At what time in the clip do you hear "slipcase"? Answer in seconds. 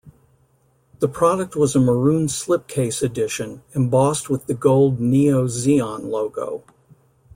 2.25-3.03